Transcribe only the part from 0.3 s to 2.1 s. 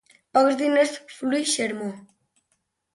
Pocs diners, fluix sermó.